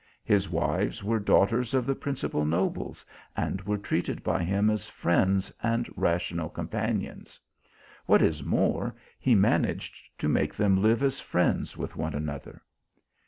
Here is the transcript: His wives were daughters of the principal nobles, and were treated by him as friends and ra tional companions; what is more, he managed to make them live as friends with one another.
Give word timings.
His 0.23 0.49
wives 0.49 1.03
were 1.03 1.19
daughters 1.19 1.75
of 1.75 1.85
the 1.85 1.93
principal 1.93 2.43
nobles, 2.43 3.05
and 3.37 3.61
were 3.61 3.77
treated 3.77 4.23
by 4.23 4.43
him 4.43 4.71
as 4.71 4.89
friends 4.89 5.53
and 5.61 5.87
ra 5.95 6.15
tional 6.15 6.51
companions; 6.51 7.39
what 8.07 8.23
is 8.23 8.43
more, 8.43 8.95
he 9.19 9.35
managed 9.35 10.09
to 10.17 10.27
make 10.27 10.55
them 10.55 10.81
live 10.81 11.03
as 11.03 11.19
friends 11.19 11.77
with 11.77 11.95
one 11.95 12.15
another. 12.15 12.63